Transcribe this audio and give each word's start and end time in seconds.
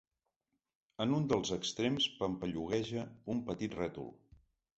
En 1.05 1.13
un 1.17 1.27
dels 1.33 1.51
extrems 1.57 2.07
pampallugueja 2.23 3.05
un 3.37 3.45
petit 3.53 3.79
rètol. 3.83 4.11